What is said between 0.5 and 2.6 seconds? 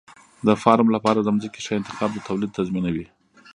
فارم لپاره د ځمکې ښه انتخاب د تولید